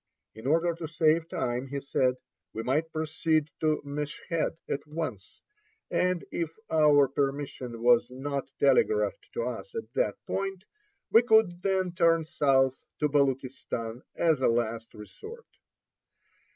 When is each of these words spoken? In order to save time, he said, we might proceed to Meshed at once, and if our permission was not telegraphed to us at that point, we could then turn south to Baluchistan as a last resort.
In 0.33 0.47
order 0.47 0.73
to 0.73 0.87
save 0.87 1.29
time, 1.29 1.67
he 1.67 1.79
said, 1.79 2.15
we 2.53 2.63
might 2.63 2.91
proceed 2.91 3.47
to 3.59 3.83
Meshed 3.85 4.31
at 4.67 4.87
once, 4.87 5.43
and 5.91 6.25
if 6.31 6.49
our 6.71 7.07
permission 7.07 7.83
was 7.83 8.09
not 8.09 8.49
telegraphed 8.57 9.29
to 9.35 9.43
us 9.43 9.75
at 9.75 9.93
that 9.93 10.15
point, 10.25 10.63
we 11.11 11.21
could 11.21 11.61
then 11.61 11.91
turn 11.91 12.25
south 12.25 12.83
to 12.97 13.09
Baluchistan 13.09 14.01
as 14.15 14.41
a 14.41 14.47
last 14.47 14.91
resort. 14.95 15.45